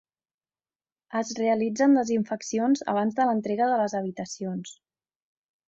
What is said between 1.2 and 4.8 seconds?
realitzen desinfeccions abans de l'entrega de les habitacions.